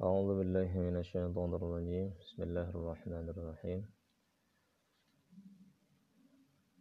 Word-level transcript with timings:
أعوذ 0.00 0.38
بالله 0.38 0.70
من 0.80 0.96
الشيطان 0.96 1.50
الرجيم 1.60 2.06
بسم 2.24 2.38
الله 2.48 2.68
الرحمن 2.72 3.26
الرحيم 3.36 3.80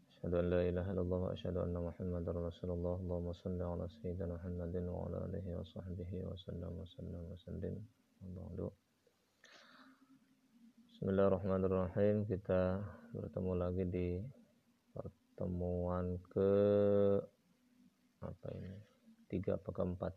أشهد 0.07 0.33
أن 0.39 0.45
لا 0.49 0.61
إله 0.69 0.85
إلا 0.91 1.01
الله 1.03 1.19
وأشهد 1.27 1.55
أن 1.57 1.75
محمدا 1.75 2.31
رسول 2.31 2.69
الله 2.71 2.95
اللهم 3.03 3.29
صل 3.43 3.59
على 3.59 3.85
سيدنا 3.99 4.39
محمد 4.39 4.75
وعلى 4.87 5.17
آله 5.27 5.45
وصحبه 5.59 6.11
وسلم 6.31 6.71
وسلم 6.79 7.21
وسلم 7.35 7.75
وبعد 8.23 8.59
Bismillahirrahmanirrahim 10.95 12.23
Kita 12.23 12.79
bertemu 13.11 13.51
lagi 13.51 13.83
di 13.83 14.09
pertemuan 14.95 16.15
ke 16.31 16.51
apa 18.23 18.47
ini 18.55 18.79
tiga 19.27 19.59
apa 19.59 19.75
keempat 19.75 20.15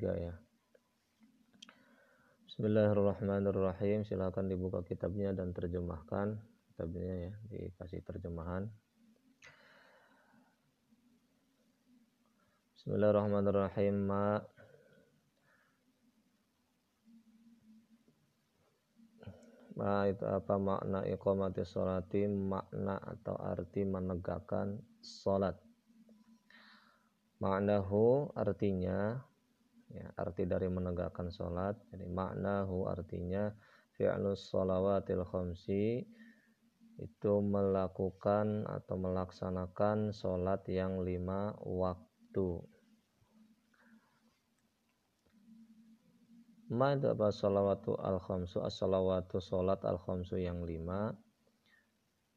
tiga 0.00 0.16
ya. 0.16 0.32
Bismillahirrahmanirrahim. 2.48 4.00
Silakan 4.08 4.48
dibuka 4.48 4.80
kitabnya 4.80 5.36
dan 5.36 5.52
terjemahkan. 5.52 6.40
Kitabnya 6.72 7.28
ya 7.28 7.32
dikasih 7.52 8.00
terjemahan. 8.00 8.72
Bismillahirrahmanirrahim 12.80 14.08
ma. 14.08 14.40
Ma 19.76 20.08
itu 20.08 20.24
apa? 20.24 20.56
Makna 20.56 21.04
iqamati 21.12 21.60
sholati 21.68 22.24
makna 22.24 22.96
atau 23.04 23.36
arti 23.36 23.84
menegakkan 23.84 24.80
sholat. 25.04 25.60
Maknahu 27.44 28.32
artinya 28.32 29.28
ya, 29.90 30.06
arti 30.16 30.46
dari 30.46 30.70
menegakkan 30.70 31.30
sholat 31.30 31.78
jadi 31.90 32.06
maknahu 32.06 32.86
artinya 32.86 33.50
fi'lus 33.98 34.48
sholawatil 34.48 35.26
khamsi 35.26 36.06
itu 37.00 37.32
melakukan 37.40 38.68
atau 38.68 38.96
melaksanakan 39.00 40.12
sholat 40.12 40.60
yang 40.68 41.00
lima 41.00 41.56
waktu. 41.64 42.60
Ma 46.70 46.94
itu 46.94 47.10
apa? 47.10 47.32
Salawatu 47.34 47.98
al 47.98 48.20
khamsu 48.22 48.62
as 48.62 48.78
salawatu 48.78 49.42
salat 49.42 49.82
al 49.82 49.98
khamsu 49.98 50.38
yang 50.38 50.62
lima. 50.62 51.10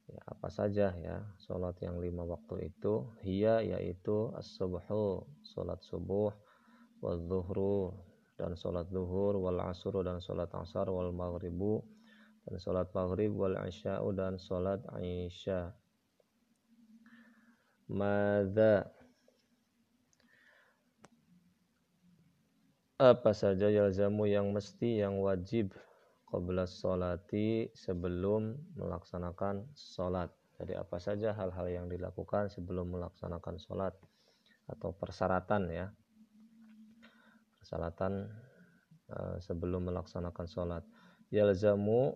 Ya, 0.03 0.19
apa 0.27 0.51
saja 0.51 0.91
ya 0.99 1.23
salat 1.43 1.77
yang 1.83 2.01
lima 2.01 2.25
waktu 2.25 2.71
itu. 2.73 3.13
Hia 3.21 3.61
yaitu 3.61 4.31
as 4.33 4.47
subuhu 4.57 5.27
salat 5.43 5.79
subuh 5.85 6.33
wal 7.03 7.19
zuhru 7.27 7.91
dan 8.39 8.55
salat 8.55 8.87
zuhur 8.87 9.35
wal 9.35 9.59
asru 9.67 9.99
dan 10.07 10.23
salat 10.23 10.47
asar 10.55 10.87
wal 10.87 11.11
maghribu 11.11 11.83
dan 12.47 12.55
salat 12.63 12.87
maghrib 12.95 13.35
wal 13.35 13.59
isya'u 13.67 14.15
dan 14.15 14.39
salat 14.39 14.79
isya 15.03 15.75
Mada 17.91 18.87
apa 22.95 23.35
saja 23.35 23.67
yalzamu 23.67 24.23
yang 24.23 24.55
mesti 24.55 25.03
yang 25.03 25.19
wajib 25.19 25.75
qabla 26.31 26.65
sholati 26.65 27.69
sebelum 27.75 28.57
melaksanakan 28.73 29.67
sholat. 29.75 30.33
Jadi 30.57 30.73
apa 30.73 30.97
saja 30.97 31.35
hal-hal 31.37 31.67
yang 31.67 31.85
dilakukan 31.91 32.49
sebelum 32.49 32.95
melaksanakan 32.95 33.59
sholat 33.59 33.93
atau 34.65 34.95
persyaratan 34.95 35.69
ya. 35.69 35.85
Persyaratan 37.73 38.29
uh, 39.09 39.41
sebelum 39.41 39.89
melaksanakan 39.89 40.45
sholat. 40.45 40.85
Yalzamu 41.33 42.13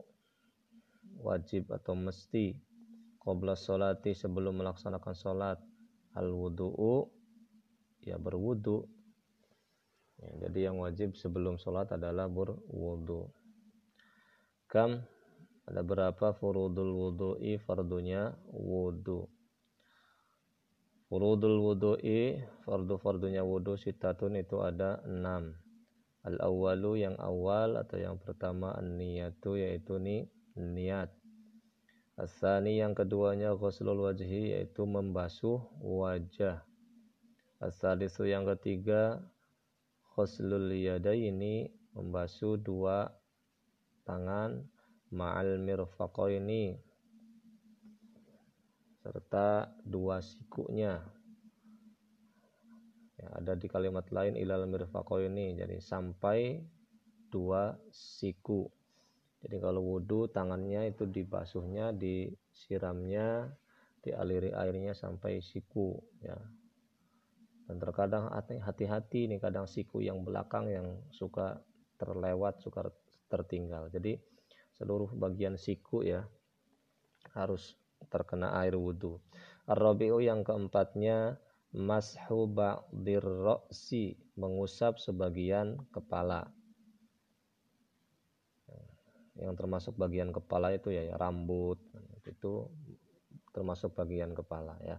wajib 1.18 1.74
atau 1.74 1.98
mesti 1.98 2.54
qabla 3.18 3.58
sholati 3.58 4.14
sebelum 4.14 4.62
melaksanakan 4.62 5.18
sholat 5.18 5.58
al 6.14 6.30
wudu'u 6.30 7.10
ya 8.06 8.22
berwudu 8.22 8.86
Ya, 10.18 10.30
jadi 10.46 10.70
yang 10.70 10.78
wajib 10.78 11.18
sebelum 11.18 11.58
sholat 11.58 11.90
adalah 11.94 12.30
berwudu. 12.30 13.30
Kam 14.70 15.06
ada 15.66 15.82
berapa 15.82 16.38
furudul 16.38 16.94
wudu'i 16.94 17.58
fardunya 17.62 18.34
wudu. 18.50 19.26
Furudul 21.08 21.64
wudu'i 21.64 22.44
fardu-fardunya 22.68 23.44
wudu 23.44 23.80
sitatun 23.80 24.40
itu 24.40 24.60
ada 24.60 25.00
enam. 25.08 25.56
Al 26.28 26.36
awalu 26.44 27.00
yang 27.08 27.16
awal 27.16 27.80
atau 27.80 27.96
yang 27.96 28.20
pertama 28.20 28.76
an-niyatu 28.76 29.56
yaitu 29.56 29.96
ni 30.04 30.28
niat. 30.60 31.08
Asani 32.20 32.84
yang 32.84 32.92
keduanya 32.92 33.56
ghuslul 33.56 34.04
wajhi 34.04 34.52
yaitu 34.52 34.84
membasuh 34.84 35.64
wajah. 35.80 36.68
Asadisu 37.58 38.30
yang 38.30 38.46
ketiga 38.46 39.18
Khoslul 40.18 40.74
yadaini 40.74 41.70
membasuh 41.94 42.58
dua 42.58 43.06
tangan 44.02 44.66
ma'al 45.14 45.62
mirfaqaini 45.62 46.82
serta 49.08 49.72
dua 49.88 50.20
sikunya. 50.20 51.00
Ya, 53.16 53.28
ada 53.40 53.56
di 53.56 53.72
kalimat 53.72 54.04
lain 54.12 54.36
ilal 54.36 54.68
mirfaqaini 54.68 55.56
jadi 55.56 55.80
sampai 55.80 56.60
dua 57.32 57.80
siku. 57.88 58.68
Jadi 59.40 59.64
kalau 59.64 59.96
wudhu 59.96 60.28
tangannya 60.28 60.92
itu 60.92 61.08
dibasuhnya 61.08 61.96
disiramnya 61.96 63.48
dialiri 64.04 64.52
airnya 64.52 64.92
sampai 64.92 65.40
siku 65.40 65.96
ya. 66.20 66.36
Dan 67.68 67.80
terkadang 67.80 68.28
hati-hati 68.60 69.32
nih 69.32 69.40
kadang 69.40 69.72
siku 69.72 70.04
yang 70.04 70.24
belakang 70.28 70.68
yang 70.68 71.00
suka 71.16 71.64
terlewat 71.96 72.60
suka 72.60 72.92
tertinggal. 73.32 73.88
Jadi 73.88 74.20
seluruh 74.76 75.16
bagian 75.16 75.56
siku 75.56 76.04
ya 76.04 76.28
harus 77.36 77.76
terkena 78.08 78.54
air 78.62 78.78
wudhu 78.78 79.18
Ar-Rabi'u 79.68 80.24
yang 80.24 80.46
keempatnya 80.46 81.42
mashu 81.76 82.48
ba'dir 82.48 83.26
mengusap 84.38 85.02
sebagian 85.02 85.82
kepala 85.92 86.48
yang 89.38 89.54
termasuk 89.54 89.94
bagian 89.94 90.34
kepala 90.34 90.74
itu 90.74 90.90
ya, 90.90 91.06
ya 91.06 91.16
rambut 91.20 91.78
itu 92.26 92.66
termasuk 93.54 93.94
bagian 93.94 94.34
kepala 94.34 94.74
ya 94.82 94.98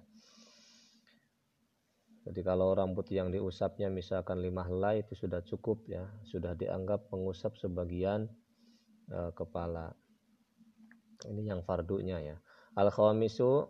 jadi 2.28 2.44
kalau 2.44 2.76
rambut 2.76 3.08
yang 3.08 3.32
diusapnya 3.32 3.88
misalkan 3.88 4.44
lima 4.44 4.60
helai 4.60 5.00
itu 5.00 5.16
sudah 5.16 5.40
cukup 5.40 5.80
ya, 5.88 6.04
sudah 6.28 6.52
dianggap 6.52 7.08
mengusap 7.08 7.56
sebagian 7.56 8.28
e, 9.08 9.32
kepala. 9.32 9.96
Ini 11.24 11.56
yang 11.56 11.64
fardunya 11.64 12.20
ya. 12.20 12.36
Al 12.78 12.94
khamisu 12.94 13.66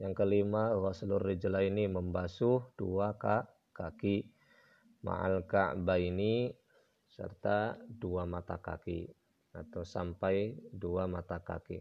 yang 0.00 0.16
kelima 0.16 0.72
ghuslur 0.72 1.20
rijla 1.20 1.60
ini 1.60 1.84
membasuh 1.92 2.72
dua 2.72 3.12
kaki 3.76 4.24
ma'al 5.04 5.44
ka'baini 5.44 6.48
serta 7.04 7.76
dua 7.84 8.24
mata 8.24 8.56
kaki 8.56 9.06
atau 9.54 9.84
sampai 9.84 10.56
dua 10.72 11.04
mata 11.06 11.38
kaki. 11.38 11.78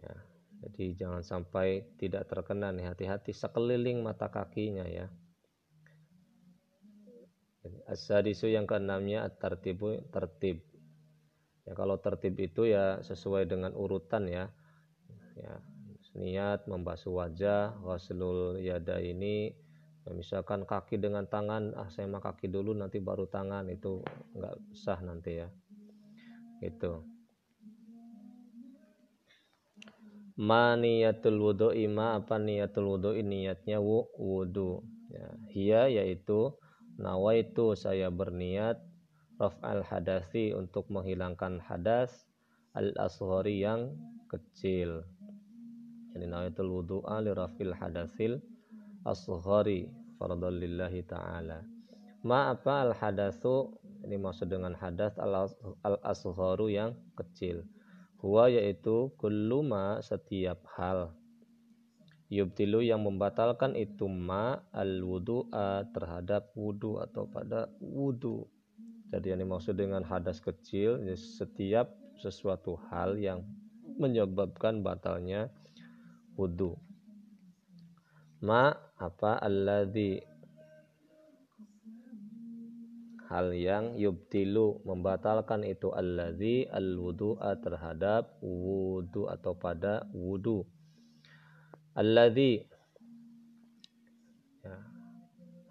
Ya, 0.00 0.14
jadi 0.64 0.84
jangan 1.04 1.22
sampai 1.26 1.84
tidak 2.00 2.30
terkena 2.30 2.72
nih 2.72 2.88
hati-hati 2.88 3.36
sekeliling 3.36 4.00
mata 4.00 4.32
kakinya 4.32 4.86
ya. 4.88 5.10
Asadisu 7.88 8.48
yang 8.48 8.64
keenamnya 8.64 9.28
tertibu 9.36 10.00
tertib. 10.12 10.64
Ya 11.64 11.72
kalau 11.72 11.96
tertib 12.00 12.36
itu 12.40 12.68
ya 12.68 13.00
sesuai 13.04 13.48
dengan 13.48 13.72
urutan 13.76 14.28
ya. 14.28 14.48
Ya 15.34 15.58
niat 16.14 16.70
membasuh 16.70 17.10
wajah, 17.10 17.74
waslul 17.82 18.62
yada 18.62 19.02
ini 19.02 19.50
ya, 20.06 20.14
misalkan 20.14 20.62
kaki 20.62 21.02
dengan 21.02 21.26
tangan 21.26 21.74
ah 21.74 21.90
saya 21.90 22.06
mah 22.06 22.22
kaki 22.22 22.46
dulu 22.46 22.70
nanti 22.70 23.02
baru 23.02 23.26
tangan 23.26 23.66
itu 23.66 23.98
nggak 24.38 24.54
sah 24.78 24.98
nanti 25.02 25.42
ya. 25.42 25.48
Itu. 26.62 27.02
ma 30.34 30.74
niyatul 30.74 31.38
wudu 31.38 31.70
ima 31.70 32.18
apa 32.18 32.42
niyatul 32.42 32.98
wudu 32.98 33.14
niatnya 33.22 33.78
wudu 33.78 34.82
ya 35.06 35.30
hia 35.54 35.82
yaitu 35.86 36.50
nawaitu 36.98 37.78
saya 37.78 38.10
berniat 38.10 38.82
raf'al 39.38 39.86
hadasi 39.86 40.50
untuk 40.50 40.90
menghilangkan 40.90 41.62
hadas 41.62 42.26
al 42.74 42.90
asghari 42.98 43.62
yang 43.62 43.94
kecil 44.26 45.06
jadi 46.14 46.30
nawaitul 46.30 46.70
wudu'a 46.70 47.18
li 47.26 47.34
raf'il 47.34 47.74
hadasil 47.74 48.38
asghari 49.02 49.90
fardhan 50.14 50.62
lillahi 50.62 51.02
ta'ala. 51.02 51.66
Ma 52.22 52.54
apa 52.54 52.86
al 52.86 52.94
hadatsu 52.94 53.74
ini 54.06 54.16
maksud 54.16 54.46
dengan 54.46 54.78
hadas 54.78 55.18
al, 55.18 55.50
asgharu 56.06 56.70
yang 56.70 56.94
kecil. 57.18 57.66
Huwa 58.22 58.46
yaitu 58.46 59.12
kullu 59.18 59.66
ma 59.66 59.98
setiap 60.00 60.62
hal. 60.78 61.12
Yubtilu 62.32 62.80
yang 62.80 63.04
membatalkan 63.04 63.76
itu 63.76 64.06
ma 64.08 64.62
al 64.70 65.02
wudu'a 65.02 65.90
terhadap 65.92 66.54
wudu 66.54 67.02
atau 67.02 67.26
pada 67.28 67.68
wudu. 67.82 68.46
Jadi 69.12 69.34
yang 69.34 69.44
dimaksud 69.44 69.76
dengan 69.76 70.06
hadas 70.06 70.40
kecil 70.40 71.02
setiap 71.18 71.92
sesuatu 72.16 72.78
hal 72.88 73.18
yang 73.18 73.44
menyebabkan 73.98 74.80
batalnya 74.80 75.52
wudu. 76.34 76.74
Ma 78.44 78.74
apa 79.00 79.40
alladhi? 79.40 80.20
Hal 83.24 83.56
yang 83.56 83.96
yubtilu 83.96 84.84
membatalkan 84.84 85.64
itu 85.64 85.90
alladhi 85.90 86.68
alwudu'a 86.70 87.58
terhadap 87.58 88.36
wudu 88.44 89.26
atau 89.26 89.56
pada 89.56 90.06
wudu. 90.12 90.62
Alladhi. 91.96 92.62
Ya. 94.62 94.76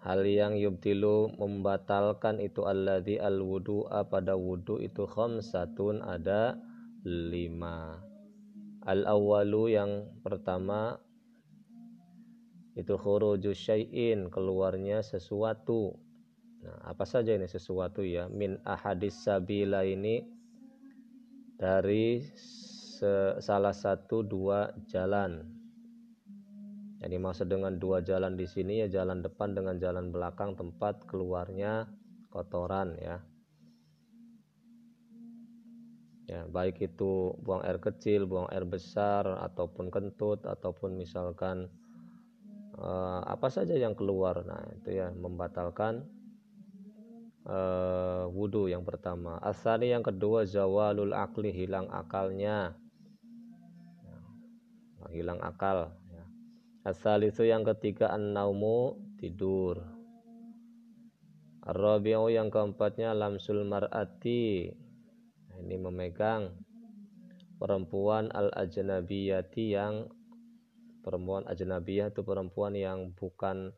hal 0.04 0.22
yang 0.28 0.58
yubtilu 0.60 1.32
membatalkan 1.40 2.42
itu 2.42 2.66
alladhi 2.68 3.16
alwudu'a 3.16 4.06
pada 4.12 4.36
wudu 4.36 4.82
itu 4.82 5.08
khamsatun 5.08 6.04
ada 6.04 6.58
lima 7.06 8.02
al 8.84 9.08
awalu 9.08 9.76
yang 9.76 10.04
pertama 10.20 11.00
itu 12.74 12.98
khuruju 12.98 13.54
syai'in 13.54 14.28
keluarnya 14.28 15.00
sesuatu. 15.00 15.94
Nah, 16.64 16.90
apa 16.90 17.06
saja 17.06 17.32
ini 17.36 17.46
sesuatu 17.46 18.02
ya? 18.02 18.26
Min 18.26 18.58
ahadis 18.66 19.14
sabila 19.24 19.86
ini 19.86 20.26
dari 21.54 22.24
salah 23.38 23.74
satu 23.74 24.26
dua 24.26 24.74
jalan. 24.90 25.44
Jadi 27.04 27.20
maksud 27.20 27.52
dengan 27.52 27.76
dua 27.76 28.00
jalan 28.00 28.34
di 28.34 28.48
sini 28.48 28.80
ya 28.80 28.88
jalan 28.88 29.20
depan 29.20 29.52
dengan 29.52 29.76
jalan 29.76 30.08
belakang 30.08 30.56
tempat 30.56 31.04
keluarnya 31.04 31.84
kotoran 32.32 32.96
ya 32.96 33.20
ya 36.24 36.48
baik 36.48 36.80
itu 36.80 37.36
buang 37.44 37.60
air 37.68 37.76
kecil 37.76 38.24
buang 38.24 38.48
air 38.48 38.64
besar 38.64 39.28
ataupun 39.28 39.92
kentut 39.92 40.40
ataupun 40.48 40.96
misalkan 40.96 41.68
uh, 42.78 43.20
apa 43.26 43.48
saja 43.52 43.76
yang 43.76 43.94
keluar. 43.94 44.42
Nah 44.42 44.62
itu 44.74 44.96
ya 44.96 45.12
membatalkan 45.12 46.06
uh, 47.46 48.24
wudhu 48.32 48.70
yang 48.70 48.82
pertama. 48.82 49.38
Asani 49.40 49.92
yang 49.92 50.02
kedua 50.02 50.48
zawalul 50.48 51.14
akli 51.14 51.52
hilang 51.52 51.86
akalnya. 51.92 52.74
Nah, 55.00 55.10
hilang 55.12 55.40
akal 55.44 55.92
ya. 56.10 56.24
asal 56.84 57.24
itu 57.24 57.44
yang 57.44 57.62
ketiga 57.64 58.12
an-naumu 58.12 58.96
tidur. 59.20 59.80
Rabi'u 61.64 62.28
yang 62.28 62.52
keempatnya 62.52 63.16
lamsul 63.16 63.64
mar'ati 63.64 64.68
ini 65.64 65.80
memegang 65.80 66.52
perempuan 67.56 68.28
al-ajnabiyati 68.28 69.72
yang 69.72 70.12
perempuan 71.00 71.48
ajnabiyah 71.48 72.12
itu 72.12 72.20
perempuan 72.20 72.76
yang 72.76 73.16
bukan 73.16 73.72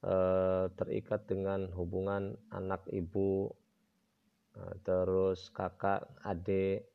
e, 0.00 0.14
terikat 0.76 1.28
dengan 1.28 1.68
hubungan 1.76 2.36
anak 2.48 2.88
ibu 2.88 3.52
e, 4.56 4.60
terus 4.80 5.52
kakak 5.52 6.08
adik 6.24 6.88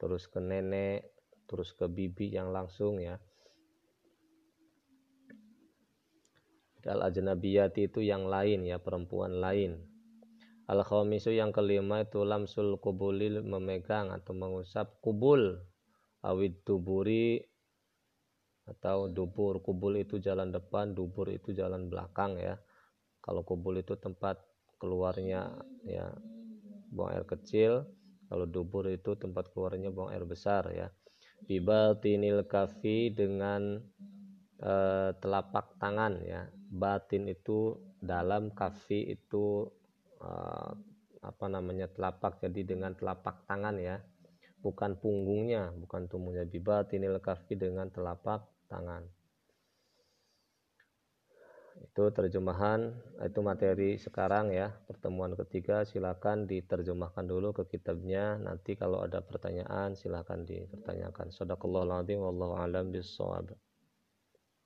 terus 0.00 0.24
ke 0.24 0.40
nenek 0.40 1.12
terus 1.44 1.76
ke 1.76 1.84
bibi 1.88 2.32
yang 2.32 2.52
langsung 2.52 3.00
ya. 3.00 3.20
Al 6.88 7.04
ajnabiyati 7.04 7.92
itu 7.92 8.00
yang 8.00 8.24
lain 8.32 8.64
ya 8.64 8.80
perempuan 8.80 9.44
lain 9.44 9.76
al 10.68 10.84
khamisu 10.84 11.32
yang 11.32 11.50
kelima 11.50 12.04
itu 12.04 12.20
lamsul 12.22 12.76
kubulil 12.76 13.40
memegang 13.40 14.12
atau 14.12 14.36
mengusap 14.36 15.00
kubul 15.00 15.56
awid 16.22 16.60
tuburi 16.66 17.40
atau 18.68 19.08
dubur. 19.08 19.64
Kubul 19.64 20.04
itu 20.04 20.20
jalan 20.20 20.52
depan 20.52 20.92
dubur 20.92 21.32
itu 21.32 21.56
jalan 21.56 21.88
belakang 21.88 22.36
ya. 22.36 22.60
Kalau 23.24 23.42
kubul 23.42 23.80
itu 23.80 23.96
tempat 23.96 24.38
keluarnya 24.78 25.56
ya 25.88 26.12
buang 26.92 27.16
air 27.16 27.24
kecil. 27.24 27.88
Kalau 28.28 28.44
dubur 28.44 28.84
itu 28.92 29.16
tempat 29.16 29.48
keluarnya 29.56 29.88
buang 29.88 30.12
air 30.12 30.28
besar 30.28 30.68
ya. 30.68 30.92
Tinil 31.48 32.44
kafi 32.44 33.16
dengan 33.16 33.80
e, 34.60 34.74
telapak 35.16 35.80
tangan 35.80 36.20
ya. 36.20 36.44
Batin 36.68 37.24
itu 37.32 37.80
dalam 38.04 38.52
kafi 38.52 39.16
itu 39.16 39.64
e, 40.18 40.30
apa 41.18 41.46
namanya 41.50 41.90
telapak 41.90 42.38
jadi 42.42 42.62
dengan 42.62 42.94
telapak 42.94 43.42
tangan 43.50 43.74
ya 43.78 43.98
bukan 44.62 44.98
punggungnya 44.98 45.70
bukan 45.78 46.10
tubuhnya 46.10 46.46
tinil 46.86 47.18
kafi 47.22 47.54
dengan 47.54 47.90
telapak 47.90 48.46
tangan. 48.68 49.06
Itu 51.78 52.10
terjemahan, 52.10 52.90
itu 53.22 53.38
materi 53.38 53.94
sekarang 53.98 54.50
ya, 54.50 54.74
pertemuan 54.90 55.34
ketiga 55.38 55.86
silakan 55.86 56.46
diterjemahkan 56.50 57.22
dulu 57.22 57.54
ke 57.54 57.70
kitabnya. 57.70 58.34
Nanti 58.38 58.74
kalau 58.74 59.02
ada 59.02 59.22
pertanyaan 59.22 59.94
silakan 59.94 60.42
dipertanyakan. 60.42 61.30
Sadaqallahul 61.30 61.94
adzim 62.02 62.18
wallahu 62.22 62.58
alam 62.58 62.90
bissawab. 62.90 63.54